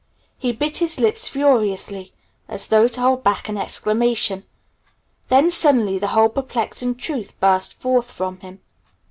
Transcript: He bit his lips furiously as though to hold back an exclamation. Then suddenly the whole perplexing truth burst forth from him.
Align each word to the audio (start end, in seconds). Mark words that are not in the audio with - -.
He 0.39 0.51
bit 0.51 0.77
his 0.77 0.99
lips 0.99 1.27
furiously 1.27 2.11
as 2.47 2.65
though 2.69 2.87
to 2.87 3.01
hold 3.01 3.23
back 3.23 3.47
an 3.47 3.55
exclamation. 3.55 4.45
Then 5.29 5.51
suddenly 5.51 5.99
the 5.99 6.07
whole 6.07 6.29
perplexing 6.29 6.95
truth 6.95 7.39
burst 7.39 7.75
forth 7.75 8.09
from 8.09 8.39
him. 8.39 8.61